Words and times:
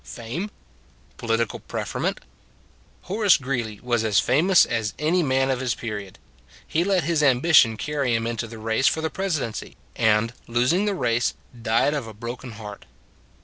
Fame? 0.03 0.49
Political 1.17 1.59
preferment? 1.59 2.21
Horace 3.03 3.37
Greeley 3.37 3.79
was 3.83 4.03
as 4.03 4.19
famous 4.19 4.65
as 4.65 4.95
any 4.97 5.21
man 5.21 5.51
of 5.51 5.59
his 5.59 5.75
period; 5.75 6.17
he 6.65 6.83
let 6.83 7.03
his 7.03 7.21
ambition 7.21 7.77
carry 7.77 8.15
him 8.15 8.25
into 8.25 8.47
the 8.47 8.57
race 8.57 8.87
for 8.87 9.01
the 9.01 9.11
Presidency, 9.11 9.77
and 9.95 10.33
losing 10.47 10.85
the 10.85 10.95
race, 10.95 11.35
died 11.53 11.93
of 11.93 12.07
a 12.07 12.15
broken 12.15 12.53
heart. 12.53 12.87